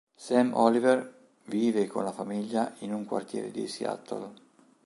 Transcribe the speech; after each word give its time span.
Sam 0.15 0.55
Oliver 0.55 1.13
vive 1.45 1.85
con 1.85 2.03
la 2.03 2.11
famiglia 2.11 2.73
in 2.79 2.91
un 2.91 3.05
quartiere 3.05 3.51
di 3.51 3.67
Seattle. 3.67 4.33